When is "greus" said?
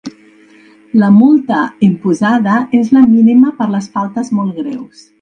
4.63-5.09